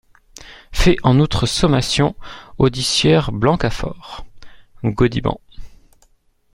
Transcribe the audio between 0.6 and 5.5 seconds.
Fais, en outre, sommation audit sieur Blancafort…" Gaudiband.